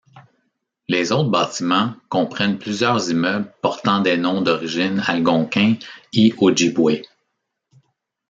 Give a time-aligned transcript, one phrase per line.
[0.87, 5.75] Les autres bâtiments comprennent plusieurs immeubles portant des noms d'origines Algonquins
[6.11, 7.03] et Ojibwés.